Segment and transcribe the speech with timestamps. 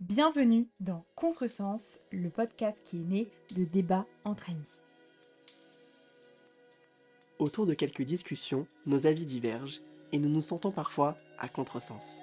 [0.00, 4.82] Bienvenue dans Contresens, le podcast qui est né de débats entre amis.
[7.38, 9.80] Autour de quelques discussions, nos avis divergent
[10.12, 12.20] et nous nous sentons parfois à contresens.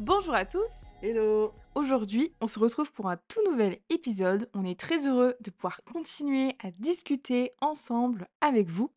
[0.00, 4.50] Bonjour à tous Hello Aujourd'hui, on se retrouve pour un tout nouvel épisode.
[4.54, 8.90] On est très heureux de pouvoir continuer à discuter ensemble avec vous.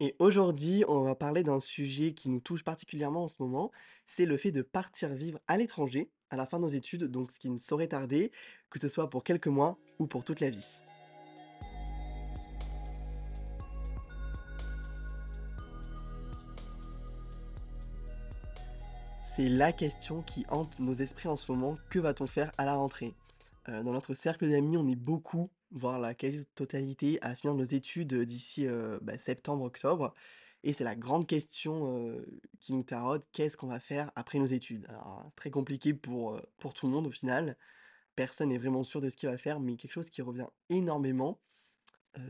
[0.00, 3.72] Et aujourd'hui, on va parler d'un sujet qui nous touche particulièrement en ce moment,
[4.06, 7.32] c'est le fait de partir vivre à l'étranger à la fin de nos études, donc
[7.32, 8.30] ce qui ne saurait tarder,
[8.70, 10.80] que ce soit pour quelques mois ou pour toute la vie.
[19.26, 22.76] C'est la question qui hante nos esprits en ce moment, que va-t-on faire à la
[22.76, 23.14] rentrée?
[23.68, 28.14] Euh, Dans notre cercle d'amis, on est beaucoup, voire la quasi-totalité, à finir nos études
[28.14, 30.14] d'ici euh, bah, septembre-octobre.
[30.64, 32.26] Et c'est la grande question euh,
[32.60, 34.86] qui nous taraude, qu'est-ce qu'on va faire après nos études?
[34.88, 37.56] Alors, très compliqué pour, euh, pour tout le monde au final.
[38.16, 41.40] Personne n'est vraiment sûr de ce qu'il va faire, mais quelque chose qui revient énormément,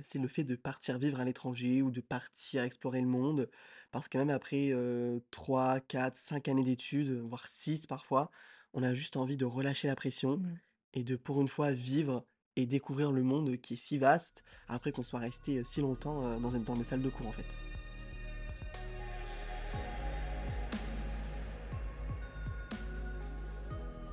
[0.03, 3.49] c'est le fait de partir vivre à l'étranger ou de partir explorer le monde.
[3.91, 8.31] Parce que même après, heu, 3-4-5 années d'études, voire 6 parfois,
[8.75, 10.59] on a juste envie de relâcher la pression Mm.
[10.95, 12.27] et de pour une fois vivre
[12.59, 16.27] et découvrir le monde qui est si vaste, après qu'on soit resté, heu, si longtemps,
[16.27, 17.47] heu, dans une dans des salles de cours en fait.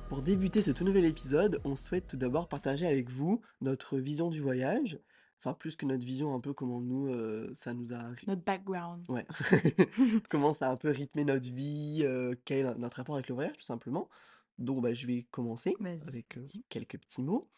[0.08, 4.30] Pour débuter ce tout nouvel épisode, on souhaite tout d'abord partager avec vous notre vision
[4.30, 5.00] du voyage.
[5.40, 9.04] Enfin, plus que notre vision, un peu comment nous, heu, ça nous a Notre background.
[9.08, 9.26] ouais,
[10.30, 12.06] comment ça a un peu rythmé notre vie,
[12.44, 14.08] quel est no notre rapport avec le voyage tout simplement.
[14.58, 15.74] Donc bah, je vais commencer
[16.06, 17.48] avec, quelques petits mots.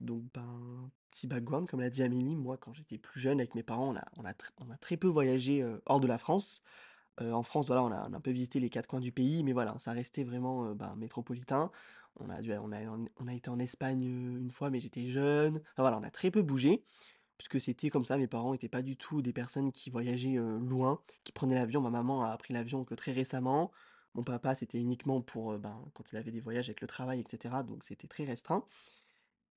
[0.00, 3.62] Donc ben, petit background, comme l'a dit Amélie, moi quand j'étais plus jeune avec mes
[3.62, 6.62] parents, on a on a on a très peu voyagé, hors de la France.
[7.20, 9.78] En France, voilà, on a un peu visité les 4 coins du pays, mais voilà,
[9.78, 11.70] ça restait vraiment, ben, métropolitain.
[12.16, 12.78] On a dû on a
[13.18, 15.62] on a été en Espagne, une fois, mais j'étais jeune.
[15.78, 16.84] Voilà, on a très peu bougé,
[17.38, 18.18] puisque c'était comme ça.
[18.18, 21.80] Mes parents étaient pas du tout des personnes qui voyageaient, loin, qui prenaient l'avion.
[21.80, 23.70] Ma maman a appris l'avion que très récemment.
[24.14, 27.24] Mon papa, c'était uniquement pour, ben, quand il avait des voyages avec le travail et
[27.28, 28.64] cetera, donc c'était très restreint.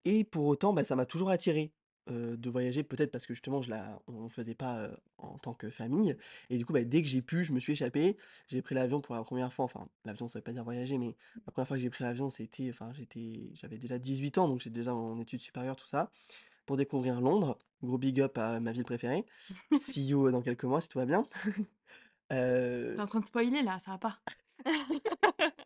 [0.05, 1.73] Et pour autant, bah, ça m'a toujours attiré,
[2.09, 5.37] heu, de voyager, peut-être parce que justement je la on ne faisait pas, heu, en
[5.37, 6.15] tant que famille
[6.49, 8.17] et du coup, bah, dès que j'ai pu, je me suis échappé.
[8.47, 11.15] J'ai pris l'avion pour la première fois, enfin l'avion ça veut pas dire voyager, mais
[11.45, 14.59] la première fois que j'ai pris l'avion, c'était enfin j'étais j'avais déjà 18 ans, donc
[14.61, 16.11] j'étais déjà en études supérieures, tout ça,
[16.65, 17.59] pour découvrir Londres.
[17.83, 19.25] Gros big up à ma ville préférée.
[19.79, 21.27] See you, dans quelques mois si tout va bien.
[22.95, 24.19] T'es Heu en train de spoiler là, ça va pas.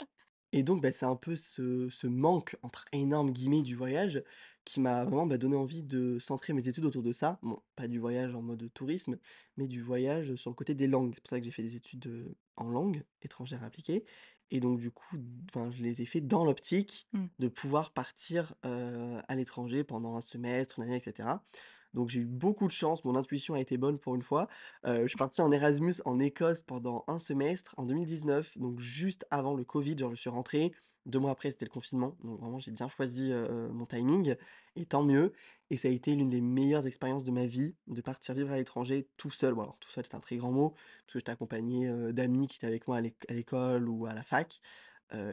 [0.53, 4.23] Et donc, bah, c'est un peu ce ce «manque» entre énormes guillemets du voyage
[4.66, 7.39] qui m'a vraiment, bah, donné envie de centrer mes études autour de ça.
[7.41, 9.17] Bon, pas du voyage en mode tourisme,
[9.57, 11.13] mais du voyage sur le côté des langues.
[11.16, 14.06] C'est pour ça que j'ai fait des études, heu, en langues étrangères appliquées
[14.51, 15.17] et donc du coup,
[15.50, 17.28] enfin, je les ai fait dans l'optique Mmh.
[17.40, 21.45] de pouvoir partir, heu, à l'étranger pendant un semestre, une année et cetera.
[21.94, 24.47] Donc j'ai eu beaucoup de chance, mon intuition a été bonne pour une fois.
[24.85, 29.25] Heu, je suis parti en Erasmus en Écosse pendant un semestre en 2019, donc juste
[29.31, 30.72] avant le covid, genre je suis rentré,
[31.06, 34.35] 2 mois après c'était le confinement, donc vraiment j'ai bien choisi, heu mon timing
[34.75, 35.34] et tant mieux
[35.69, 38.58] et ça a été l'une des meilleures expériences de ma vie, de partir vivre à
[38.58, 39.53] l'étranger tout seul.
[39.56, 42.47] Bon alors tout seul c'est un très grand mot, parce que j'étais accompagné, heu, d'amis
[42.47, 44.62] qui étaient avec moi à l'éc à l'école ou à la fac,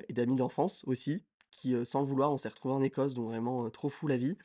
[0.08, 3.70] et d'amis d'enfance aussi qui, sans le vouloir, on s'est retrouvés en Écosse, donc vraiment,
[3.70, 4.36] trop fou la vie.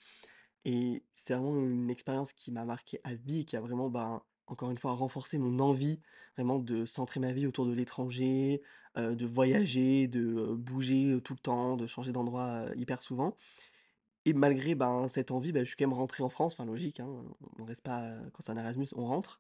[0.66, 4.22] Et c'est vraiment une expérience qui m'a marqué à vie et qui a vraiment, ben,
[4.48, 6.00] encore une fois, renforcé mon envie
[6.36, 8.62] vraiment de centrer ma vie autour de l'étranger,
[8.96, 13.36] de voyager, de, bouger, tout le temps, de changer d'endroit, hyper souvent.
[14.26, 17.02] Et malgré, ben, cette envie, bah, je suis quand même rentré en France, enfin logique,
[17.02, 17.10] hein,
[17.60, 19.38] on reste pas, quand c'est un Erasmus, on rentre.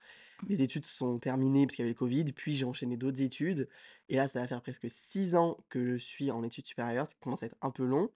[0.50, 3.70] Mes études sont terminées parce qu'il y avait le covid, puis j'ai enchaîné d'autres études
[4.10, 7.16] et là, ça va faire presque 6 ans que je suis en études supérieures, ce
[7.16, 8.10] qui commence à être un peu long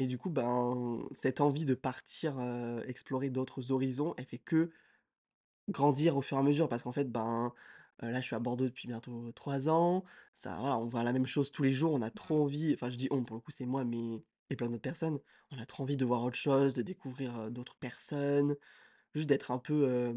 [0.00, 2.40] et du coup, ben, cette envie de partir,
[2.86, 4.70] explorer d'autres horizons, elle fait que
[5.68, 7.52] grandir au fur et à mesure parce qu'en fait, ben,
[8.00, 10.04] là, je suis à Bordeaux depuis bientôt 3 ans.
[10.34, 12.90] Ça voilà, on voit la même chose tous les jours, on a trop envie enfin,
[12.90, 15.20] je dis «on», pour le coup, c'est moi, mais et plein d'autres personnes.
[15.52, 18.56] On a trop envie de voir autre chose, de découvrir, d'autres personnes,
[19.14, 20.12] juste d'être un peu,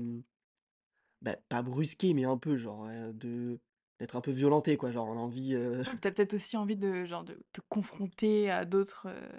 [1.21, 3.59] bah, pas brusqué, mais un peu genre, de
[3.99, 4.91] d'être un peu violenté, quoi.
[4.91, 8.65] Genre, on a envie, heu Tu peut-être aussi envie de genre de te confronter à
[8.65, 9.29] d'autres, heu,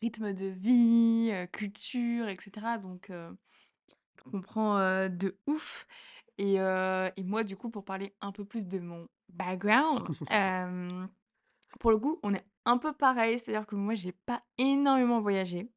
[0.00, 3.36] rythmes de vie, heu, culture et cetera donc heu,
[4.18, 5.86] je comprends, heu, de ouf
[6.38, 10.08] et et moi du coup pour parler un peu plus de mon background,
[11.78, 15.72] pour le coup, on est un peu pareil, c'est-à-dire que moi j'ai pas énormément voyagé.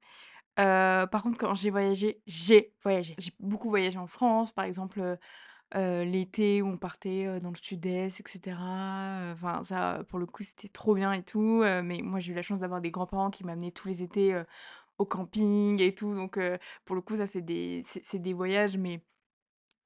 [0.57, 3.15] Par contre quand j'ai voyagé, j'ai voyagé.
[3.19, 5.19] J'ai beaucoup voyagé en France par exemple,
[5.75, 10.19] heu, l'été où on partait, heu, dans le sud-est et cetera, heu, enfin ça, pour
[10.19, 12.81] le coup, c'était trop bien et tout, heu, mais moi, j'ai eu la chance d'avoir
[12.81, 14.45] des grands-parents qui m'amenaient tous les étés, heu,
[14.99, 18.33] au camping et tout donc heu, pour le coup, ça, c'est des c'est c'est des
[18.33, 19.05] voyages mais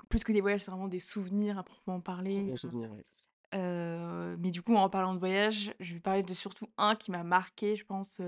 [0.09, 3.03] plus que des voyages, c'est vraiment des souvenirs à proprement Trop parler, bon souvenir, ouais.
[3.53, 7.23] Mais du coup, en parlant de voyage, je vais parler de surtout un qui m'a
[7.23, 8.21] marqué, je pense,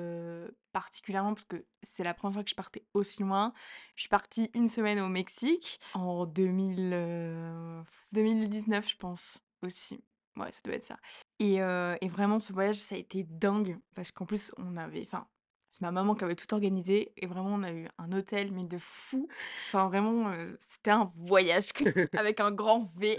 [0.72, 3.54] particulièrement parce que c'est la première fois que je partais aussi loin.
[3.96, 7.84] Je suis partie une semaine au Mexique en 2000, heu,
[8.14, 10.04] 2019, je pense aussi.
[10.38, 10.98] Ouais, ça doit être ça
[11.42, 11.60] et
[12.08, 15.28] vraiment ce voyage, ça a été dingue parce qu'en plus on avait enfin,
[15.72, 18.66] c'est ma maman qui avait tout organisé et vraiment on a eu un hôtel mais
[18.66, 19.28] de fou.
[19.68, 21.70] Enfin vraiment, heu, c'était un voyage
[22.16, 23.18] avec un grand V.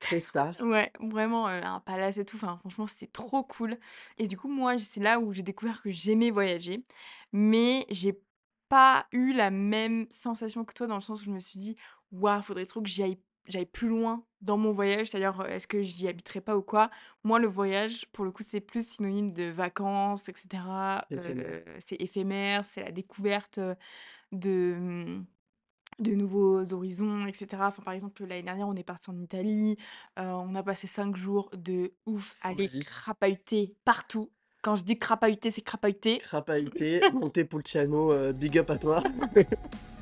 [0.00, 0.54] Très star.
[0.60, 3.76] Ouais, vraiment, heu, un palace et tout, enfin franchement c'était trop cool
[4.18, 6.84] et du coup moi c'est là où j'ai découvert que j'aimais voyager,
[7.32, 8.22] mais j'ai
[8.68, 11.76] pas eu la même sensation que toi dans le sens où je me suis dit:
[12.12, 15.82] «Waouh, faudrait trop que j'y aille j'aille plus loin dans mon voyage», c'est-à-dire, est-ce que
[15.82, 16.90] j'y habiterai pas ou quoi?
[17.22, 21.46] Moi le voyage pour le coup c'est plus synonyme de vacances et cetera, Éphémère.
[21.46, 23.58] heu, c'est éphémère, c'est la découverte,
[24.32, 25.24] de, mmh
[26.00, 27.68] de nouveaux horizons et cetera.
[27.68, 29.76] Enfin, par exemple, l'année dernière, on est parti en Italie,
[30.16, 34.28] on a passé 5 jours de ouf, à aller crapahuter partout.
[34.60, 36.18] Quand je dis crapahuter, c'est crapahuter.
[36.18, 39.04] Crapahuté, Montepulciano, heu, big up à toi.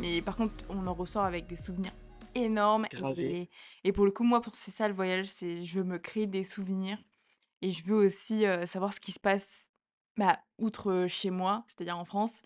[0.00, 1.92] Mais par contre, on en ressort avec des souvenirs
[2.34, 2.86] énormes
[3.16, 3.50] et
[3.84, 6.26] et pour le coup, moi, pour c'est ça le voyage, c'est je veux me créer
[6.26, 6.98] des souvenirs
[7.62, 9.70] et je veux aussi, heu, savoir ce qui se passe,
[10.18, 12.42] bah, outre, heu, chez moi, c'est-à-dire en France.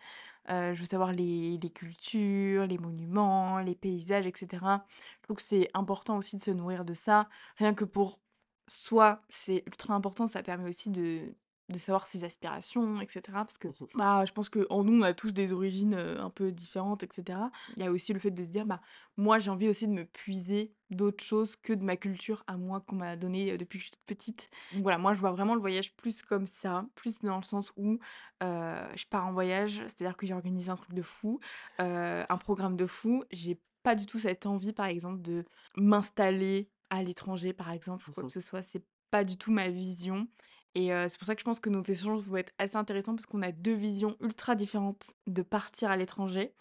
[0.50, 4.84] Heu, je veux savoir les les cultures, les monuments, les paysages et cetera.
[5.18, 7.28] Je trouve que c'est important aussi de se nourrir de ça,
[7.58, 8.20] rien que pour
[8.68, 10.26] soi, c'est ultra important.
[10.26, 11.34] Ça permet aussi de
[11.68, 13.88] de savoir ses aspirations et cetera parce que, Mmh mh.
[13.94, 17.08] bah, je pense qu'en nous, on a tous des origines, heu, un peu différentes et
[17.12, 17.50] cetera.
[17.76, 18.80] Il y a aussi le fait de se dire: «Bah,
[19.16, 22.80] moi, j'ai envie aussi de me puiser d'autres choses que de ma culture à moi
[22.80, 24.50] qu'on m'a donnée, heu, depuis que je suis toute petite».
[24.72, 27.72] Donc voilà, moi, je vois vraiment le voyage plus comme ça, plus dans le sens
[27.76, 27.98] où
[28.42, 31.40] Heu, je pars en voyage, c'est-à-dire que j'ai organisé un truc de fou,
[31.80, 33.24] heu, un programme de fou.
[33.30, 35.44] J'ai pas du tout cette envie, par exemple, de
[35.76, 38.32] m'installer à l'étranger, par exemple, ou Mmh quoi que mh.
[38.32, 38.62] ce soit.
[38.62, 40.28] C'est pas du tout ma vision
[40.74, 43.14] et heu, c'est pour ça que je pense que nos échanges vont être assez intéressants
[43.14, 46.54] parce qu'on a 2 visions ultra différentes de partir à l'étranger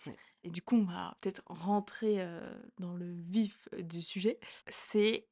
[0.43, 2.41] et du coup, on va peut-être rentrer, heu,
[2.79, 4.39] dans le vif, du sujet.
[4.67, 5.27] C'est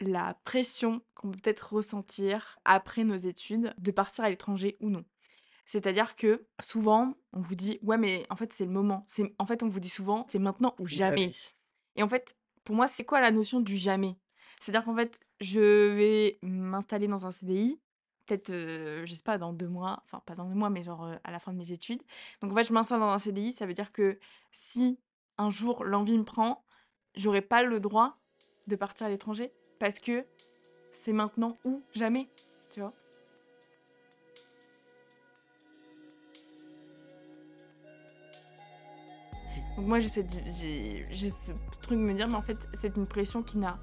[0.00, 5.04] la pression qu'on peut peut-être ressentir après nos études de partir à l'étranger ou non.
[5.64, 9.04] C'est-à-dire que souvent, on vous dit: «Ouais, mais en fait, c'est le moment».
[9.08, 11.32] C'est en fait, on vous dit souvent: «C'est maintenant ou jamais» Jamais.
[11.96, 14.16] et en fait, pour moi, c'est quoi la notion du jamais?
[14.60, 17.80] C'est-à-dire qu'en fait, je vais m'installer dans un CDI,
[18.26, 21.30] peut-être, je sais pas, dans 2 mois, enfin pas dans 2 mois, mais genre, à
[21.30, 22.02] la fin de mes études.
[22.42, 24.18] Donc en fait, je m'installe dans un CDI, ça veut dire que
[24.52, 24.98] si
[25.38, 26.64] un jour l'envie me prend,
[27.14, 28.18] j'aurai pas le droit
[28.66, 30.26] de partir à l'étranger parce que
[30.90, 32.28] c'est maintenant ou jamais,
[32.70, 32.92] tu vois?
[39.76, 41.52] Donc moi, j'ai ce
[41.82, 43.78] truc de me dire: «Mais en fait, c'est une pression qui n'a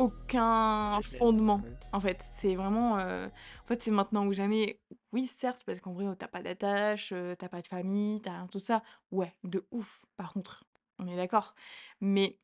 [0.00, 1.68] aucun fondement».
[1.92, 4.80] En fait, c'est vraiment, heu, en fait, c'est maintenant ou jamais.
[5.12, 8.46] Oui, certes, parce qu'en vrai, tu pas d'attache, heu, tu pas de famille, tu rien
[8.48, 8.82] tout ça.
[9.12, 10.64] Ouais, de ouf, par contre,
[10.98, 11.54] on est d'accord.
[12.00, 12.40] Mais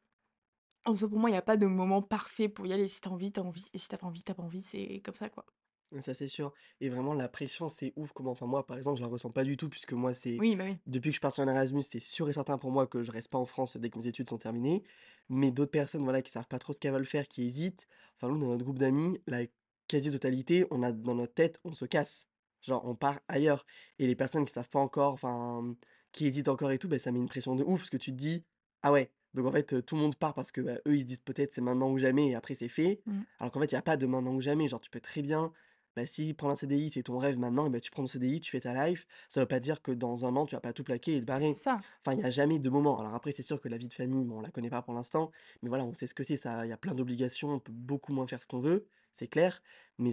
[0.86, 2.88] en soi, pour moi, il y a pas de moment parfait pour y aller.
[2.88, 5.14] Si tu envie, tu envie et si tu pas envie, tu pas envie, c'est comme
[5.16, 5.46] ça, quoi.
[5.92, 8.96] Ouais, ça c'est sûr et vraiment la pression c'est ouf comment enfin moi par exemple
[8.98, 10.78] je la ressens pas du tout puisque moi c'est Oui, bah, oui.
[10.86, 13.10] depuis que je suis parti en Erasmus, c'est sûr et certain pour moi que je
[13.12, 14.84] reste pas en France dès que mes études sont terminées.
[15.28, 18.28] Mais d'autres personnes voilà qui savent pas trop ce qu'elles veulent faire, qui hésitent, enfin
[18.32, 19.42] nous dans notre groupe d'amis, la
[19.88, 22.28] quasi-totalité, on a dans notre tête, on se casse.
[22.62, 23.64] Genre on part ailleurs
[23.98, 25.74] et les personnes qui savent pas encore, enfin
[26.12, 28.10] qui hésitent encore et tout, bah, ça met une pression de ouf parce que tu
[28.12, 28.44] te dis:
[28.82, 31.00] «Ah ouais, donc en fait, heu, tout le monde part parce que, bah, eux ils
[31.02, 33.02] se disent peut-être c'est maintenant ou jamais et après c'est fait».
[33.06, 33.26] Mmh.
[33.38, 35.22] Alors qu'en fait, il y a pas de maintenant ou jamais, genre tu peux très
[35.22, 35.52] bien
[35.96, 38.40] bah, si prendre un CDI, c'est ton rêve maintenant, et bah, tu prends ton CDI,
[38.40, 39.06] tu fais ta life.
[39.28, 41.26] Ça veut pas dire que dans un an, tu vas pas tout plaquer et te
[41.26, 41.54] C'est barrer.
[41.54, 41.84] ça.
[42.00, 42.98] Enfin, il y a jamais de moment.
[43.00, 44.94] Alors après, c'est sûr que la vie de famille, bon, on la connaît pas pour
[44.94, 45.30] l'instant,
[45.62, 46.36] mais voilà, on sait ce que c'est.
[46.36, 49.28] Ça, il y a plein d'obligations, on peut beaucoup moins faire ce qu'on veut, c'est
[49.28, 49.62] clair.
[49.98, 50.10] Mais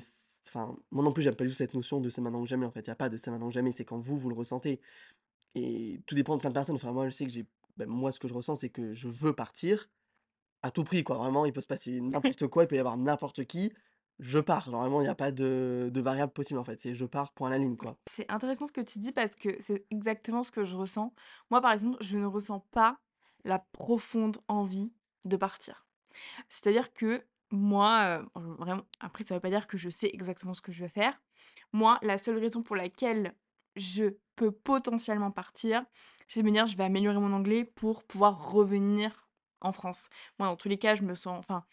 [0.48, 2.66] enfin, moi non plus, j'aime pas du tout cette notion de c'est maintenant ou jamais.
[2.66, 3.72] En fait, il y a pas de c'est maintenant ou jamais.
[3.72, 4.82] C'est quand vous, vous le ressentez.
[5.56, 6.76] Et tout dépend de plein de personnes.
[6.76, 7.46] Enfin, moi, je sais que j'ai,
[7.78, 9.90] bah, moi, ce que je ressens, c'est que je veux partir
[10.64, 11.18] à tout prix, quoi.
[11.18, 13.74] Vraiment, il peut se passer n'importe quoi, il peut y avoir n'importe qui,
[14.20, 14.70] je pars.
[14.70, 16.80] Genre vraiment, il y a pas de de variable possible, en fait.
[16.80, 17.98] C'est je pars, point à la ligne, quoi.
[18.10, 21.14] C'est intéressant ce que tu dis parce que c'est exactement ce que je ressens.
[21.50, 23.00] Moi, par exemple, je ne ressens pas
[23.44, 24.92] la profonde envie
[25.26, 25.86] de partir.
[26.50, 30.62] C'est-à-dire que moi, heu, vraiment après ça veut pas dire que je sais exactement ce
[30.62, 31.22] que je vais faire.
[31.72, 33.36] Moi, la seule raison pour laquelle
[33.76, 34.06] je
[34.36, 35.86] peux potentiellement partir,
[36.28, 39.30] c'est de me dire: «Je vais améliorer mon anglais pour pouvoir revenir
[39.62, 40.10] en France».
[40.40, 41.64] Moi, dans tous les cas, je me sens enfin,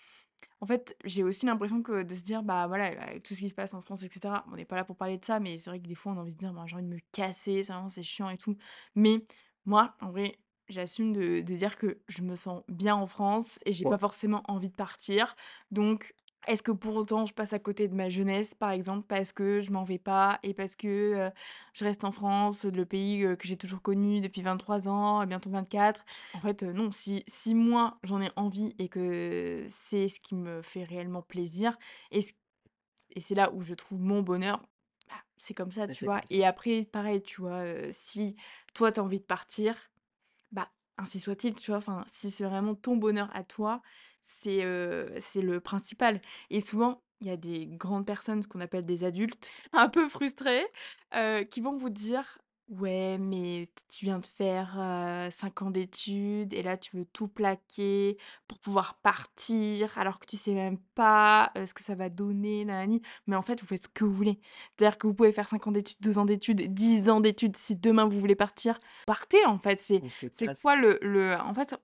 [0.61, 3.49] en fait, j'ai aussi l'impression que de se dire: «Bah, voilà, avec tout ce qui
[3.49, 5.59] se passe en France et cetera», on n'est pas là pour parler de ça, mais
[5.59, 6.99] c'est vrai que des fois, on a envie de dire: «Ben, j'ai envie de me
[7.13, 8.57] casser, c'est chiant et tout».
[8.95, 9.25] Mais
[9.65, 13.73] moi, en vrai, j'assume de de dire que je me sens bien en France et
[13.73, 15.35] j'ai Ouais, pas forcément envie de partir.
[15.71, 16.15] Donc,
[16.47, 19.61] est-ce que pour autant je passe à côté de ma jeunesse, par exemple, parce que
[19.61, 21.31] je m'en vais pas et parce que, heu,
[21.75, 25.51] je reste en France, le pays, heu, que j'ai toujours connu depuis 23 ans, bientôt
[25.51, 26.05] 24?
[26.33, 30.35] En fait, heu, non, si si moi j'en ai envie et que c'est ce qui
[30.35, 31.77] me fait réellement plaisir
[33.11, 34.63] et c'est là où je trouve mon bonheur,
[35.09, 36.21] bah, c'est comme ça, bah, tu c'est vois?
[36.21, 36.31] comme ça.
[36.31, 38.37] Et après pareil, tu vois, si
[38.75, 39.77] toi tu as envie de partir,
[40.53, 41.79] bah, ainsi soit-il, tu vois?
[41.79, 43.83] Enfin, si c'est vraiment ton bonheur à toi,
[44.23, 44.65] c'est,
[45.21, 49.05] c'est le principal et souvent, il y a des grandes personnes, ce qu'on appelle des
[49.05, 50.65] adultes, un peu frustrés,
[51.51, 56.63] qui vont vous dire: «Ouais, mais tu viens de faire, heu, 5 ans d'études et
[56.63, 61.75] là tu veux tout plaquer pour pouvoir partir alors que tu sais même pas, ce
[61.75, 63.03] que ça va donner, nanani».
[63.27, 64.39] Mais en fait, vous faites ce que vous voulez.
[64.79, 67.57] C'est-à-dire que vous pouvez faire 5 ans d'études, 2 ans d'études, 10 ans d'études.
[67.57, 69.81] Si demain vous voulez partir, partez en fait.
[69.81, 70.01] C'est
[70.31, 71.75] c'est quoi le le en fait,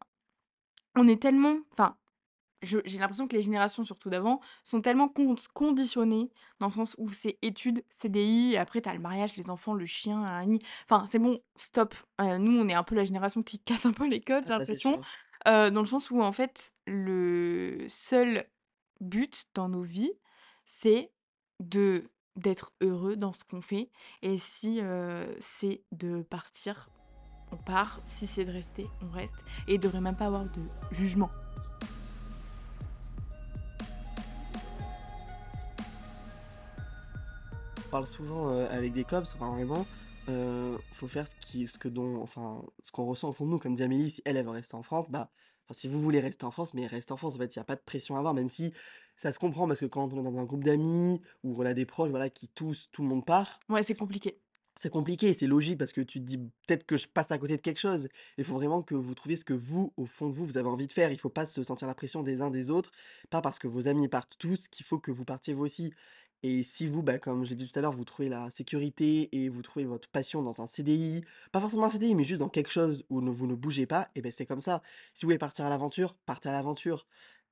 [0.97, 1.97] on est tellement enfin,
[2.67, 7.09] j'ai l'impression que les générations, surtout d'avant, sont tellement cond conditionnées dans le sens où
[7.11, 10.61] c'est études, CDI et après tu as le mariage, les enfants, le chien, nanani.
[10.85, 11.95] Enfin, c'est bon, stop.
[12.21, 14.49] Heu, nous, on est un peu la génération qui casse un peu les codes, Ah
[14.49, 14.93] j'ai bah, c'est l'impression.
[14.93, 15.03] sûr.
[15.49, 18.47] Heu, dans le sens où en fait, le seul
[19.01, 20.13] but dans nos vies,
[20.65, 21.11] c'est
[21.61, 22.05] de
[22.37, 23.89] d'être heureux dans ce qu'on fait
[24.21, 26.91] et si, heu, c'est de partir,
[27.51, 30.61] on part, si c'est de rester, on reste et il devrait même pas avoir de
[30.93, 31.31] jugement.
[37.89, 39.89] Parle souvent, heu, avec des cops, enfin vraiment,
[40.29, 43.51] heu, faut faire ce qui ce que dont enfin, ce qu'on ressent au fond de
[43.51, 43.59] nous.
[43.59, 45.31] Comme dit Amélie, si elle, elle veut rester en France, bah,
[45.65, 47.61] enfin, si vous voulez rester en France, mais restez en France, en fait, il y
[47.61, 48.73] a pas de pression à avoir, même si
[49.17, 51.75] ça se comprend parce que quand on est dans un groupe d'amis ou on a
[51.75, 54.41] des proches, voilà, qui tous tout le monde part, Ouais, c'est compliqué.
[54.79, 57.57] c'est compliqué, c'est logique parce que tu te dis: «Peut-être que je passe à côté
[57.57, 58.09] de quelque chose».
[58.37, 60.69] Il faut vraiment que vous trouviez ce que vous, au fond de vous, vous avez
[60.69, 61.11] envie de faire.
[61.13, 62.93] Il faut pas se sentir la pression des uns des autres,
[63.31, 65.95] pas parce que vos amis partent tous qu'il faut que vous partiez vous aussi.
[66.47, 69.29] Et si vous, bah, comme je l'ai dit tout à l'heure, vous trouvez la sécurité
[69.37, 72.49] et vous trouvez votre passion dans un CDI, pas forcément un CDI, mais juste dans
[72.49, 74.81] quelque chose où ne vous ne bougez pas, et ben c'est comme ça.
[75.13, 77.07] Si vous voulez partir à l'aventure, partez à l'aventure.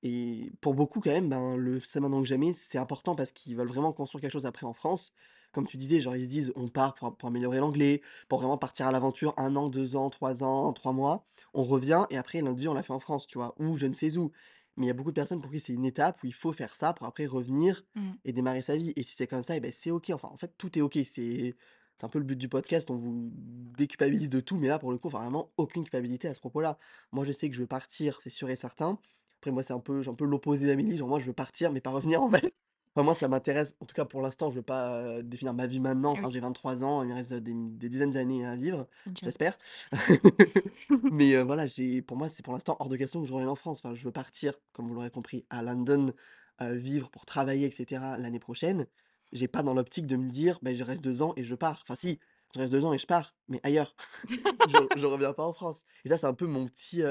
[0.04, 3.56] Et pour beaucoup quand même, ben, le «c'est maintenant que jamais», c'est important parce qu'ils
[3.56, 5.12] veulent vraiment construire quelque chose après en France.
[5.52, 8.58] Comme tu disais, genre ils se disent: «On part pour pour améliorer l'anglais, pour vraiment
[8.58, 11.26] partir à l'aventure un an, 2 ans, 3 ans, 3 mois.
[11.54, 13.54] On revient et après notre vie on l'a fait en France», tu vois?
[13.58, 14.30] Ou je ne sais où.
[14.76, 16.52] Mais il y a beaucoup de personnes pour qui c'est une étape où il faut
[16.52, 18.10] faire ça pour après revenir Mmh.
[18.24, 18.92] et démarrer sa vie.
[18.96, 20.10] Et si c'est comme ça et ben c'est OK.
[20.10, 20.98] Enfin, en fait, tout est OK.
[21.04, 21.54] C'est
[21.96, 23.30] c'est un peu le but du podcast, on vous
[23.78, 26.76] déculpabilise de tout, mais là, pour le coup, enfin, vraiment aucune culpabilité à ce propos-là.
[27.12, 28.98] Moi, je sais que je veux partir, c'est sûr et certain.
[29.38, 31.80] Après moi, c'est un peu un peu l'opposé d'Amélie, genre moi, je veux partir mais
[31.80, 32.52] pas revenir, en fait.
[32.96, 35.80] Enfin, moi, ça m'intéresse en tout cas pour l'instant, je veux pas, définir ma vie
[35.80, 36.12] maintenant.
[36.14, 38.86] Eh Enfin, oui, j'ai 23 ans, il me reste, des des dizaines d'années à vivre,
[39.22, 39.58] j'espère.
[41.10, 43.56] Mais, voilà, j'ai pour moi, c'est pour l'instant hors de question que je revienne en
[43.56, 43.80] France.
[43.84, 46.12] Enfin, je veux partir, comme vous l'aurez compris, à London,
[46.60, 48.86] vivre pour travailler et cetera l'année prochaine.
[49.32, 51.80] J'ai pas dans l'optique de me dire: «Beh, je reste 2 ans et je pars».
[51.82, 52.20] Enfin si,
[52.54, 53.94] je reste 2 ans et je pars, mais ailleurs.
[54.68, 57.02] Je je reviens pas en France et ça, c'est un peu mon petit,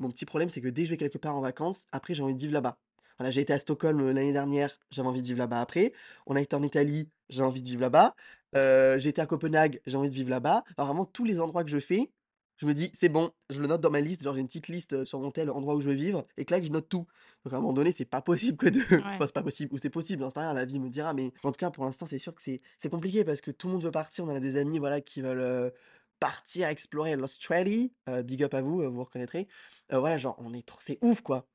[0.00, 2.22] mon petit problème, c'est que dès que je vais quelque part en vacances, après j'ai
[2.22, 2.78] envie de vivre là-bas.
[3.18, 5.92] Voilà, j'ai été à Stockholm, heu, l'année dernière, j'avais envie de vivre là-bas après.
[6.26, 8.14] On a été en Italie, j'ai envie de vivre là-bas.
[8.54, 10.64] Heu, j'ai été à Copenhague, j'ai envie de vivre là-bas.
[10.78, 12.12] Vraiment tous les endroits que je fais,
[12.58, 14.68] je me dis: «C'est bon», je le note dans ma liste, genre j'ai une petite
[14.68, 17.06] liste, heu, sur mon tel, endroit où je veux vivre et clac, je note tout.
[17.44, 18.86] Donc à un moment donné, c'est pas possible que de Ouais.
[19.18, 21.32] enfin, c'est pas possible ou c'est possible, j'en sais rien, la vie me dira, mais
[21.42, 23.84] en tout cas, pour l'instant, c'est sûr que c'est compliqué parce que tout le monde
[23.84, 24.24] veut partir.
[24.24, 25.72] On a des amis, voilà, qui veulent,
[26.20, 27.92] Partir explorer l'Australie,
[28.24, 29.48] big up à vous, vous reconnaîtrez.
[29.90, 31.46] Voilà, genre, on est trop c'est ouf, quoi.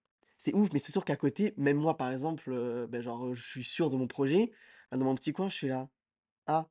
[0.44, 3.48] C'est ouf, mais c'est sûr qu'à côté, même moi, par exemple, heu, bah, genre, je
[3.48, 4.52] suis sûr de mon projet.
[4.92, 5.88] Bah, dans mon petit coin, je suis là:
[6.48, 6.70] «Ah,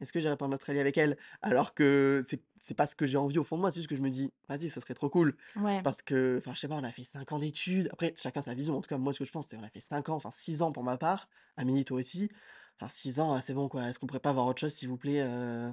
[0.00, 3.06] est-ce que j'irai pas en Australie avec elle?» alors que c'est c'est pas ce que
[3.06, 4.94] j'ai envie au fond de moi, c'est juste que je me dis: «Vas-y, ce serait
[4.94, 5.36] trop cool».
[5.54, 5.84] Ouais.
[5.84, 7.88] Parce que, enfin, je sais pas, on a fait 5 ans d'études.
[7.92, 8.76] Après, chacun sa vision.
[8.78, 10.30] En tout cas, moi, ce que je pense, c'est on a fait 5 ans, enfin
[10.32, 11.28] 6 ans pour ma part.
[11.56, 12.30] Amélie, toi aussi.
[12.80, 13.88] Enfin 6 ans, c'est bon, quoi.
[13.88, 15.72] Est-ce qu'on pourrait pas avoir autre chose, s'il vous plaît, heu?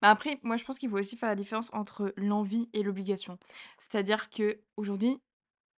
[0.00, 3.38] Bah, après, moi, je pense qu'il faut aussi faire la différence entre l'envie et l'obligation.
[3.78, 5.18] C'est-à-dire qu'aujourd'hui,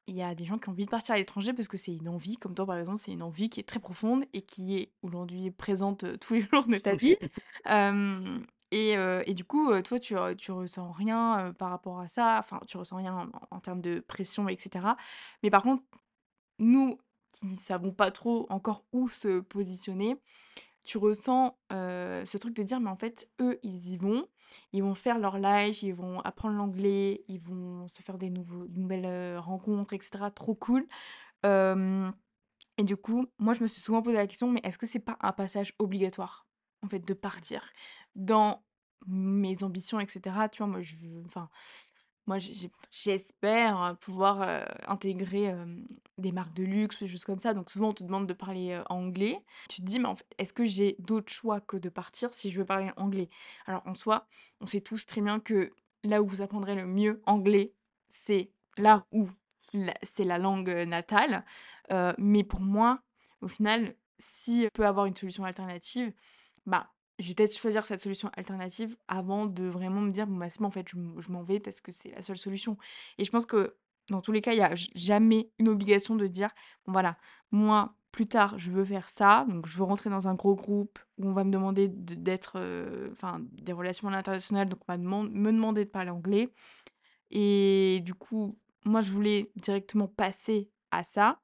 [0.07, 1.93] il y a des gens qui ont envie de partir à l'étranger parce que c'est
[1.95, 4.77] une envie, comme toi, par exemple, c'est une envie qui est très profonde et qui
[4.77, 7.17] est aujourd'hui présente, heu, tous les jours de ta vie.
[8.72, 8.93] Et
[9.27, 12.98] et du coup, toi, tu tu ressens rien, par rapport à ça, enfin, tu ressens
[12.98, 13.13] rien
[13.51, 14.98] en en termes de pression et cetera.
[15.43, 15.83] Mais par contre,
[16.60, 17.00] nous
[17.33, 20.17] qui savons pas trop encore où se positionner,
[20.83, 24.27] tu ressens, ce truc de dire: «Mais en fait, eux, ils y vont,
[24.74, 28.67] ils vont faire leur life, ils vont apprendre l'anglais, ils vont se faire des nouveaux
[28.69, 30.88] nouvelles, heu, rencontres et cetera, trop cool».
[32.77, 35.00] Et du coup, moi, je me suis souvent posé la question: «Mais est-ce que c'est
[35.00, 36.48] pas un passage obligatoire,
[36.83, 37.63] en fait, de partir?»
[38.15, 38.63] dans
[39.07, 40.67] mes ambitions et cetera, tu vois?
[40.67, 41.50] Moi, je veux enfin,
[42.27, 42.38] moi,
[42.92, 45.53] j'espère, heu, pouvoir, intégrer,
[46.18, 48.82] des marques de luxe, des choses comme ça, donc souvent on te demande de parler,
[48.89, 49.44] anglais.
[49.70, 52.51] Tu te dis: «Mais en fait, est-ce que j'ai d'autres choix que de partir si
[52.51, 53.30] je veux parler anglais?»
[53.65, 54.27] alors en soi,
[54.62, 55.72] on sait tous très bien que
[56.03, 57.74] là où vous apprendrez le mieux anglais,
[58.10, 59.27] c'est là où
[60.03, 61.44] c'est la langue, natale,
[62.18, 63.01] mais pour moi,
[63.42, 66.13] au final, si je peux avoir une solution alternative,
[66.65, 66.92] bah,
[67.24, 70.60] je vais peut-être choisir cette solution alternative avant de vraiment me dire: «Bon, bah, c'est
[70.60, 72.77] bon, en fait, je je m'en vais parce que c'est la seule solution»
[73.18, 73.77] et je pense que
[74.10, 76.50] dans tous les cas, il y a jamais une obligation de dire:
[76.86, 77.18] «Bon, voilà,
[77.51, 81.00] moi, plus tard, je veux faire ça, donc je veux rentrer dans un gros groupe
[81.18, 84.94] où on va me demander de d'être, heu, enfin, des relations à l'international, donc on
[84.94, 86.53] va me demander de parler anglais»
[87.32, 91.42] et du coup, moi, je voulais directement passer à ça,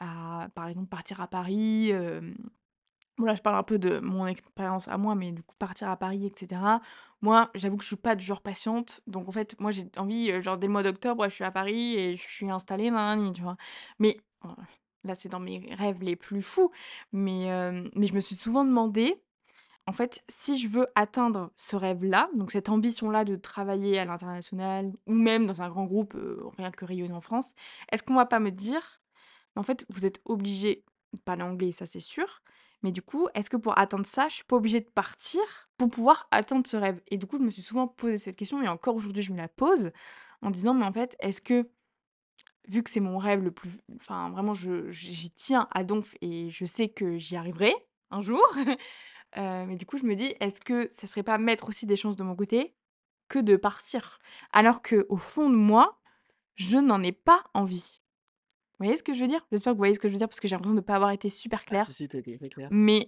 [0.00, 1.92] à, par exemple, partir à Paris,
[3.18, 5.88] Bon là, je parle un peu de mon expérience à moi, mais du coup partir
[5.88, 6.80] à Paris et cetera.
[7.22, 10.30] Moi, j'avoue que je suis pas du genre patiente, donc en fait, moi j'ai envie,
[10.32, 12.90] heu, genre dès le mois d'octobre, je suis à Paris et je suis installée,
[13.34, 13.56] tu vois?
[14.00, 14.48] Mais heu,
[15.04, 16.70] là, c'est dans mes rêves les plus fous,
[17.12, 19.22] mais hem, mais je me suis souvent demandé,
[19.86, 24.92] en fait, si je veux atteindre ce rêve-là, donc cette ambition-là de travailler à l'international
[25.06, 27.54] ou même dans un grand groupe, heu, rien que rayonner en France,
[27.92, 29.02] est-ce qu'on va pas me dire:
[29.56, 32.42] «Mais en fait, vous êtes obligé de parler anglais, ça c'est sûr,
[32.84, 35.40] mais du coup, est-ce que pour atteindre ça, je suis pas obligée de partir
[35.78, 38.62] pour pouvoir atteindre ce rêve?» et du coup, je me suis souvent posé cette question
[38.62, 39.90] et encore aujourd'hui, je me la pose
[40.42, 41.68] en disant: «Mais en fait, est-ce que,
[42.68, 46.64] vu que c'est mon rêve le plus enfin vraiment j'y tiens à donf et je
[46.66, 47.74] sais que j'y arriverai
[48.10, 48.76] un jour», heu,
[49.66, 52.16] mais du coup, je me dis: «Est-ce que ça serait pas mettre aussi des chances
[52.16, 52.74] de mon côté
[53.28, 54.18] que de partir?»
[54.52, 56.00] alors que au fond de moi,
[56.56, 58.00] je n'en ai pas envie.
[58.78, 59.46] Vous voyez ce que je veux dire?
[59.52, 60.96] J'espère que vous voyez ce que je veux dire parce que j'ai l'impression de pas
[60.96, 62.70] avoir été super Ah si, claire, si, été très clair.
[62.70, 63.06] mais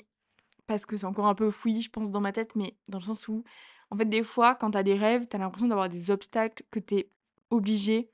[0.67, 3.05] parce que c'est encore un peu fouillis, je pense, dans ma tête, mais dans le
[3.05, 3.45] sens où,
[3.91, 6.65] en fait, des fois, quand tu as des rêves, tu as l'impression d'avoir des obstacles
[6.73, 7.13] que tu es
[7.51, 8.11] obligé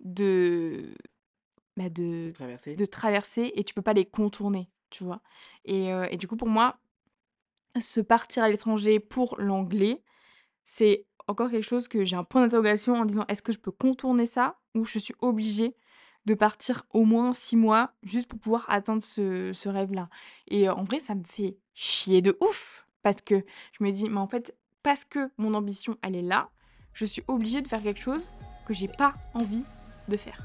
[0.00, 0.94] de,
[1.76, 1.90] bah,
[2.22, 2.76] De de traverser.
[2.76, 5.22] de traverser et tu peux pas les contourner, tu vois?
[5.66, 6.78] Et heu et du coup, pour moi,
[7.78, 10.02] se partir à l'étranger pour l'anglais,
[10.64, 13.72] c'est encore quelque chose que j'ai un point d'interrogation en disant: «Est-ce que je peux
[13.72, 15.76] contourner ça ou je suis obligée
[16.26, 20.08] de partir au moins 6 mois juste pour pouvoir atteindre ce ce rêve-là?»
[20.48, 23.44] et heu, en vrai, ça me fait chier de ouf parce que
[23.78, 26.48] je me dis: «Mais en fait, parce que mon ambition, elle est là,
[26.92, 28.32] je suis obligée de faire quelque chose
[28.66, 29.64] que j'ai pas envie
[30.08, 30.38] de faire»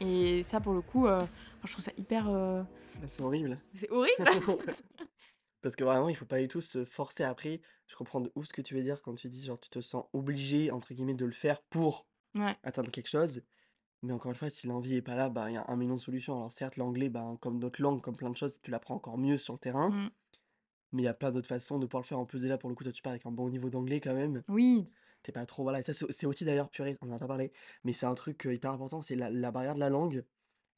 [0.00, 1.18] et ça, pour le coup, heu,
[1.64, 2.64] je trouve ça hyper, heu
[3.00, 3.58] Bah, c'est horrible.
[3.74, 4.24] c'est horrible!
[5.62, 7.22] Parce que vraiment, il faut pas du tout se forcer.
[7.24, 9.68] Après, je comprends de ouf ce que tu veux dire quand tu dis, genre, tu
[9.70, 12.60] te sens «obligé» entre guillemets de le faire pour Ouais.
[12.62, 13.42] atteindre quelque chose.
[14.02, 15.94] Mais encore une fois, si l'envie est pas là, bah, il y a un million
[15.96, 16.36] de solutions.
[16.36, 19.38] Alors certes, l'anglais, ben, comme d'autres langues, comme plein de choses, tu l'apprends encore mieux
[19.38, 19.94] sur le terrain.
[19.94, 20.10] Mmh.
[20.92, 22.18] Mais il y a plein d'autres façons de pouvoir le faire.
[22.18, 24.14] En plus, déjà, pour le coup, toi, tu parles avec un bon niveau d'anglais quand
[24.14, 24.42] même.
[24.48, 24.92] Oui.
[25.24, 27.28] Tu pas trop voilà et ça, c'est c'est aussi d'ailleurs, purée, on en a pas
[27.28, 27.52] parlé,
[27.84, 30.24] mais c'est un truc, heu, hyper important, c'est la la barrière de la langue.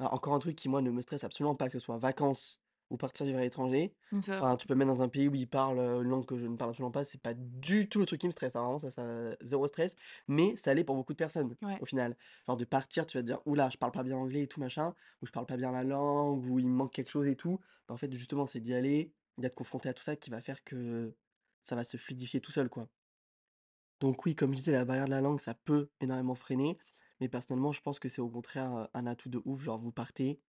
[0.01, 2.62] Alors encore un truc qui, moi, ne me stresse absolument pas, que ce soit vacances
[2.93, 3.95] ou partir vivre à l'étranger.
[4.41, 6.39] Enfin, tu peux me mettre dans un pays où ils parlent, heu, une langue que
[6.39, 8.63] je ne parle absolument pas, c'est pas du tout le truc qui me stresse, hein,
[8.63, 9.95] vraiment ça ça zéro stress,
[10.29, 11.81] mais ça l'est pour beaucoup de personnes, ouais.
[11.81, 12.17] au final.
[12.47, 14.49] Genre de partir, tu vas te dire: «Ouh là, je parle pas bien anglais et
[14.49, 17.27] tout machin», ou «Je parle pas bien la langue», ou «Il me manque quelque chose
[17.29, 17.59] et tout».
[17.89, 20.65] Bah, en fait, justement, c'est d'y aller, d'être confronté à tout ça qui va faire
[20.65, 21.15] que
[21.63, 22.89] ça va se fluidifier tout seul, quoi.
[24.01, 26.79] Donc oui, comme je disais, la barrière de la langue, ça peut énormément freiner,
[27.21, 29.63] mais personnellement, je pense que c'est au contraire, heu, un atout de ouf.
[29.63, 30.41] Genre vous partez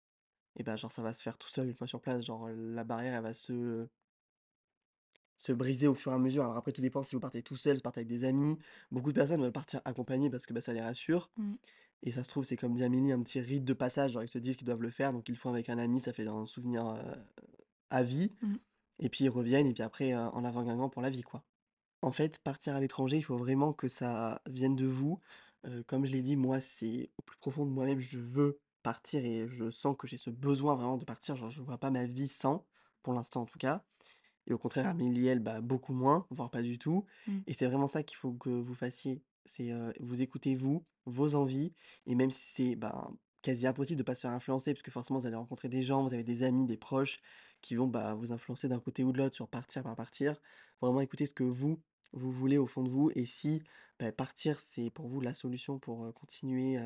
[0.55, 2.23] et ben, genre ça va se faire tout seul une fois sur place.
[2.25, 3.87] Genre, la barrière, elle va se
[5.37, 6.43] se briser au fur et à mesure.
[6.43, 8.57] Alors après, tout dépend si vous partez tout seul, si vous partez avec des amis.
[8.91, 11.55] Beaucoup de personnes veulent partir accompagnées parce que, bah, ça les rassure Mmh.
[12.03, 14.11] et ça se trouve, c'est comme dit Amélie, un petit rite de passage.
[14.13, 15.99] Genre ils se disent qu'ils doivent le faire, donc ils le font avec un ami,
[15.99, 16.95] ça fait un souvenir,
[17.89, 18.55] à vie Mmh.
[18.99, 21.43] et puis ils reviennent et puis après, heu, en avant Guingamp pour la vie, quoi.
[22.01, 25.19] En fait, partir à l'étranger, il faut vraiment que ça vienne de vous.
[25.87, 29.47] Comme je l'ai dit, moi, c'est au plus profond de moi-même, je veux partir et
[29.47, 31.35] je sens que j'ai ce besoin vraiment de partir.
[31.35, 32.65] Genre, je vois pas ma vie sans,
[33.01, 33.83] pour l'instant en tout cas.
[34.45, 37.05] Et au contraire, Amélie, elle, bah, beaucoup moins, voire pas du tout.
[37.27, 37.39] Mmh.
[37.47, 39.23] Et c'est vraiment ça qu'il faut que vous fassiez.
[39.45, 41.73] C'est, vous écoutez vous, vos envies
[42.05, 45.19] et même si c'est, ben, quasi impossible de pas se faire influencer, parce que forcément
[45.19, 47.19] vous allez rencontrer des gens, vous avez des amis, des proches
[47.61, 50.39] qui vont, bah, vous influencer d'un côté ou de l'autre sur partir, pas partir.
[50.81, 51.79] Vraiment écouter ce que vous,
[52.13, 53.63] vous voulez au fond de vous et si,
[53.99, 56.79] bah, partir, c'est pour vous la solution pour, continuer,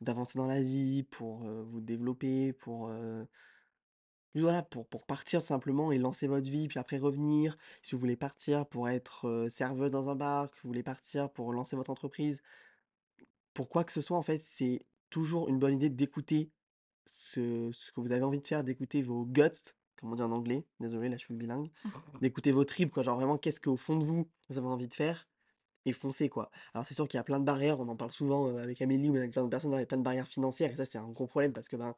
[0.00, 2.90] d'avancer dans la vie, pour, vous développer, pour,
[4.34, 7.56] voilà, pour partir simplement et lancer votre vie, puis après revenir.
[7.82, 11.52] Si vous voulez partir pour être, serveuse dans un bar, que vous voulez partir pour
[11.52, 12.42] lancer votre entreprise,
[13.54, 16.50] pour quoi que ce soit, en fait, c'est toujours une bonne idée d'écouter
[17.06, 20.66] ce que vous avez envie de faire, d'écouter vos guts, comme on dit en anglais.
[20.80, 21.70] Désolé, là, je suis bilingue.
[22.22, 24.94] D'écouter vos tripes, quoi, genre vraiment qu'est-ce qu'au fond de vous, vous avez envie de
[24.94, 25.28] faire?
[25.86, 26.50] Et foncez, quoi.
[26.74, 28.82] Alors c'est sûr qu'il y a plein de barrières, on en parle souvent, heu, avec
[28.82, 30.84] Amélie ou avec plein de personnes, il y a plein de barrières financières et ça,
[30.86, 31.96] c'est un gros problème parce que, ben,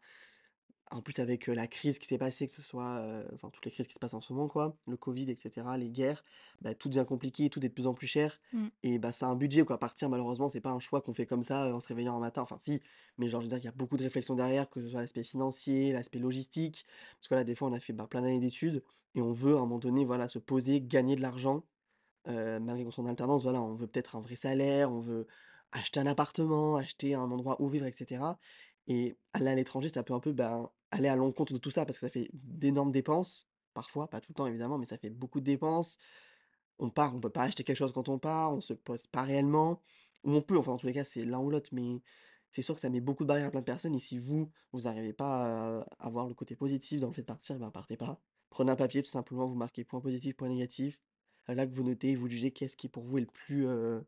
[0.91, 3.03] en plus, avec, la crise qui s'est passée, que ce soit,
[3.35, 5.77] enfin, toutes les crises qui se passent en ce moment, quoi, le covid et cetera,
[5.79, 6.25] les guerres,
[6.61, 8.67] bah, tout devient compliqué, tout est de plus en plus cher Mmh.
[8.83, 9.79] et bah, c'est un budget, quoi.
[9.79, 12.43] Partir, malheureusement, c'est pas un choix qu'on fait comme ça, en se réveillant un matin.
[12.43, 12.81] Enfin si,
[13.19, 15.01] mais genre, je veux dire qu'il y a beaucoup de réflexions derrière, que ce soit
[15.01, 16.87] l'aspect financier, l'aspect logistique.
[17.19, 18.83] Parce que là, des fois, on a fait, bah, plein d'années d'études
[19.15, 21.65] et on veut, à un moment donné, voilà, se poser, gagner de l'argent
[22.27, 25.27] malgré qu'on soit en alternance, voilà, on veut peut-être un vrai salaire, on veut
[25.73, 28.39] acheter un appartement, acheter un endroit où vivre et cetera
[28.89, 31.85] et aller à l'étranger, ça peut un peu, ben, aller à l'encontre de tout ça
[31.87, 35.11] parce que ça fait d'énormes dépenses, parfois, pas tout le temps évidemment, mais ça fait
[35.11, 35.99] beaucoup de dépenses.
[36.79, 39.23] On part, on peut pas acheter quelque chose quand on part, on se pose pas
[39.23, 39.81] réellement
[40.25, 42.03] ou on peut, enfin, en tous les cas, c'est l'un ou l'autre, mais
[42.53, 44.51] c'est sûr que ça met beaucoup de barrières à plein de personnes et si vous,
[44.73, 47.71] vous n'arrivez pas à à voir le côté positif dans le fait de partir, ben,
[47.71, 48.21] partez pas.
[48.51, 51.01] Prenez un papier, tout simplement, vous marquez point positif, point négatif.
[51.49, 54.05] Heu, là que vous notez, vous jugez qu'est-ce qui pour vous est le plus, heu,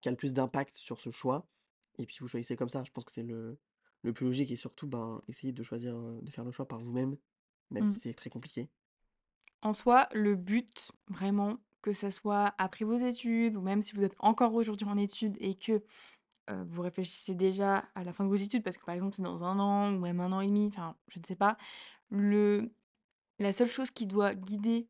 [0.00, 1.48] qui a le plus d'impact sur ce choix
[1.98, 2.84] et puis vous choisissez comme ça.
[2.84, 3.58] Je pense que c'est le
[4.06, 7.16] le plus logique et surtout, ben, essayez de choisir, de faire le choix par vous-même,
[7.70, 7.88] même Mmh.
[7.88, 8.70] si c'est très compliqué.
[9.62, 14.04] En soi, le but, vraiment, que ça soit après vos études ou même si vous
[14.04, 15.82] êtes encore aujourd'hui en études et que,
[16.50, 19.44] vous réfléchissez déjà à la fin de vos études parce que, par exemple, c'est dans
[19.44, 21.56] un an ou même un an et demi, enfin, je ne sais pas.
[22.10, 22.72] Le
[23.40, 24.88] La seule chose qui doit guider,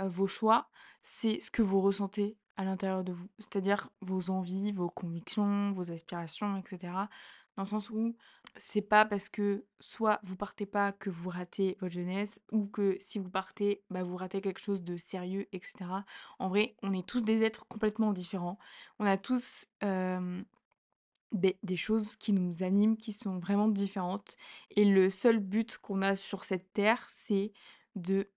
[0.00, 0.70] vos choix,
[1.02, 3.28] c'est ce que vous ressentez à l'intérieur de vous.
[3.38, 7.08] C'est-à-dire vos envies, vos convictions, vos aspirations et cetera.
[7.56, 8.14] Dans le sens où
[8.56, 12.96] c'est pas parce que soit vous partez pas que vous ratez votre jeunesse ou que
[13.00, 16.04] si vous partez, bah, vous ratez quelque chose de sérieux et cetera.
[16.38, 18.58] En vrai, on est tous des êtres complètement différents.
[19.00, 19.66] On a tous,
[21.32, 24.36] des choses qui nous animent, qui sont vraiment différentes
[24.76, 27.52] et le seul but qu'on a sur cette terre, c'est
[27.96, 28.30] de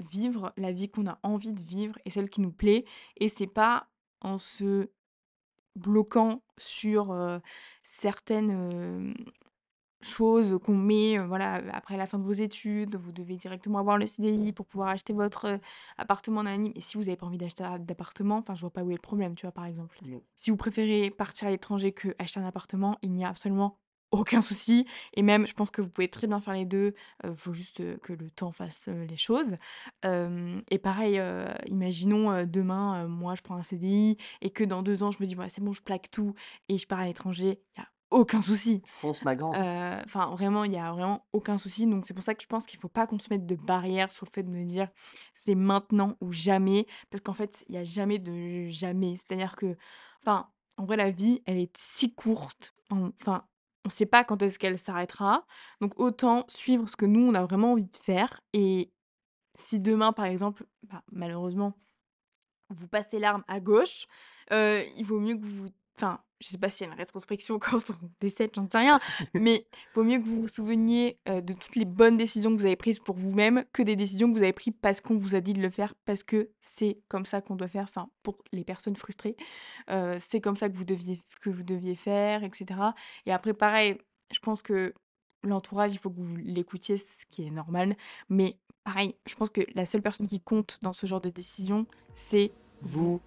[0.00, 2.84] vivre la vie qu'on a envie de vivre et celle qui nous plaît
[3.16, 3.88] et c'est pas
[4.20, 4.90] en se
[5.76, 7.40] bloquant sur, heu,
[7.82, 9.14] certaines,
[10.00, 14.06] Chose qu'on met, voilà, après la fin de vos études, vous devez directement avoir le
[14.06, 15.58] CDI pour pouvoir acheter votre,
[15.96, 18.92] appartement nanani et si vous avez pas envie d'acheter d'appartement, enfin, je vois pas où
[18.92, 19.98] est le problème, tu vois, par exemple?
[20.02, 20.18] Mmh.
[20.36, 23.76] Si vous préférez partir à l'étranger que acheter un appartement, il n'y a absolument
[24.10, 26.94] aucun souci et même je pense que vous pouvez très bien faire les 2,
[27.24, 29.56] heu, faut juste, que le temps fasse, les choses.
[30.04, 31.20] Et pareil,
[31.66, 35.36] imaginons, demain, moi je prends un CDI et que dans 2 ans je me dis:
[35.36, 36.34] «Ouais, c'est bon, je plaque tout
[36.68, 38.82] et je pars à l'étranger», il y a aucun souci.
[38.86, 39.56] Fonce ma grande.
[40.04, 42.64] Enfin vraiment, il y a vraiment aucun souci, donc c'est pour ça que je pense
[42.66, 44.88] qu'il faut pas qu'on se mette de barrière sur le fait de me dire:
[45.34, 49.16] «C'est maintenant ou jamais», parce qu'en fait, il y a jamais de jamais.
[49.16, 49.76] C'est-à-dire que
[50.22, 53.44] enfin, en vrai, la vie, elle est si courte, enfin,
[53.84, 55.46] on sait pas quand est-ce qu'elle s'arrêtera,
[55.80, 58.92] donc autant suivre ce que nous, on a vraiment envie de faire et
[59.54, 61.74] si demain, par exemple, bah, malheureusement
[62.70, 64.06] vous passez l'arme à gauche,
[64.50, 65.70] il vaut mieux que vous
[66.40, 69.00] je sais pas s'il y a une rétrospection quand on décède, j'en sais rien,
[69.34, 72.66] mais vaut mieux que vous vous souveniez, heu, de toutes les bonnes décisions que vous
[72.66, 75.40] avez prises pour vous-même, que des décisions que vous avez prises parce qu'on vous a
[75.40, 78.64] dit de le faire, parce que c'est comme ça qu'on doit faire, enfin, pour les
[78.64, 79.36] personnes frustrées,
[79.90, 82.94] heu, c'est comme ça que vous deviez que vous deviez faire et cetera
[83.26, 83.98] et après pareil,
[84.32, 84.94] je pense que
[85.42, 87.96] l'entourage, il faut que vous l'écoutiez, ce qui est normal,
[88.28, 91.86] mais pareil, je pense que la seule personne qui compte dans ce genre de décision,
[92.14, 92.52] c'est.
[92.80, 93.20] Vous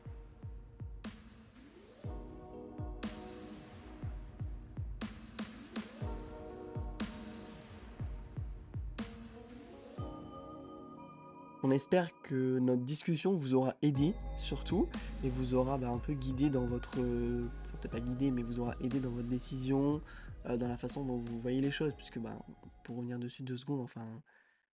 [11.64, 14.88] On espère que notre discussion vous aura aidé, surtout,
[15.24, 18.60] et vous aura, bah, un peu guidé dans votre, enfin peut-être pas guidé, mais vous
[18.60, 20.02] aura aidé dans votre décision,
[20.50, 21.94] heu, dans la façon dont vous voyez les choses.
[21.96, 22.36] Puisque, bah,
[22.84, 24.06] pour revenir dessus 2 secondes, enfin,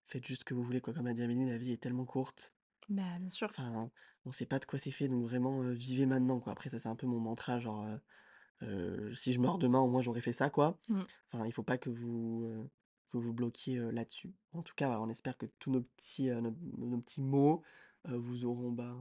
[0.07, 0.95] faites juste ce que vous voulez, quoi.
[0.95, 2.55] Comme l'a dit Amélie, la vie est tellement courte.
[2.89, 3.49] Bah, bien sûr.
[3.51, 3.91] Enfin,
[4.25, 6.53] on sait pas de quoi c'est fait, donc vraiment, heu, vivez maintenant, quoi.
[6.53, 7.87] Après ça, c'est un peu mon mantra, genre,
[9.15, 10.79] si je meurs demain, au moins j'aurais fait ça, quoi.
[10.89, 11.03] Mmh.
[11.31, 12.51] Enfin, il faut pas que vous,
[13.09, 14.33] que vous bloquiez, là-dessus.
[14.53, 17.63] En tout cas, on espère que tous nos petits, nos petits mots,
[18.05, 18.97] vous auront, ben,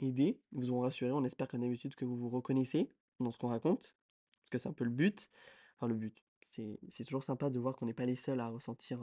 [0.00, 1.12] aidé, vous auront rassuré.
[1.12, 3.94] On espère comme d'habitude que vous vous reconnaissez dans ce qu'on raconte,
[4.40, 5.30] parce que c'est un peu le but.
[5.76, 9.00] Enfin le but, c'est toujours sympa de voir qu'on n'est pas les seuls à ressentir,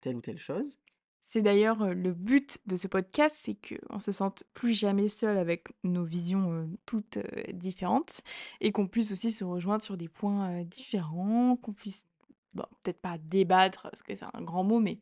[0.00, 0.78] telle ou telle chose.
[1.24, 5.68] C'est d'ailleurs, le but de ce podcast, c'est qu'on se sente plus jamais seul avec
[5.84, 7.18] nos visions, toutes,
[7.52, 8.22] différentes
[8.60, 12.06] et qu'on puisse aussi se rejoindre sur des points, différents, qu'on puisse,
[12.54, 15.00] bon, peut-être pas débattre parce que c'est un grand mot, mais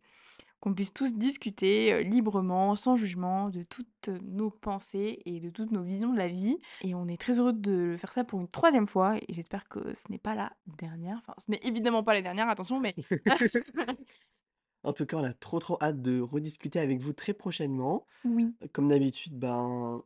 [0.61, 5.73] qu'on puisse tous discuter, heu, librement, sans jugement, de toutes, nos pensées et de toutes
[5.73, 8.49] nos visions de la vie et on est très heureux de faire ça pour une
[8.49, 11.19] troisième fois et j'espère que ce n'est pas la dernière.
[11.19, 12.95] Enfin, ce n'est évidemment pas la dernière, attention, mais
[14.83, 18.07] En tout cas, on a trop, trop hâte de rediscuter avec vous très prochainement.
[18.25, 20.05] oui, comme d'habitude, ben,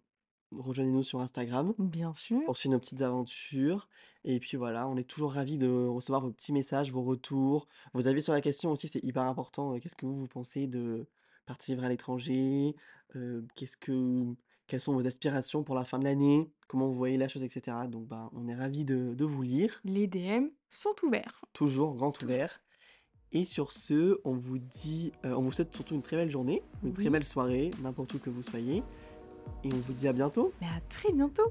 [0.58, 2.42] rejoignez-nous sur Instagram bien sûr.
[2.44, 3.88] pour suivre nos petites aventures
[4.24, 8.08] et puis voilà, on est toujours ravis de recevoir vos petits messages, vos retours, vos
[8.08, 11.06] avis sur la question aussi, c'est hyper important, heu, qu'est-ce que vous, vous pensez de
[11.46, 12.74] partir vivre à l'étranger?
[13.16, 14.24] Heu, qu'est-ce que
[14.66, 16.50] quelles sont vos aspirations pour la fin de l'année?
[16.68, 17.86] Comment vous voyez la chose et cetera?
[17.86, 21.44] Donc ben, on est ravis de de vous lire, Les DM sont ouverts.
[21.52, 22.62] toujours grand ouvert
[23.32, 26.62] et sur ce, on vous dit, heu, on vous souhaite surtout une très belle journée,
[26.84, 28.82] une très oui, belle soirée, n'importe où que vous soyez
[29.64, 30.52] et on vous dit à bientôt.
[30.60, 31.50] mais à très bientôt!